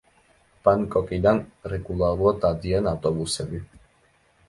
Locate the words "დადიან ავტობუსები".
2.49-3.65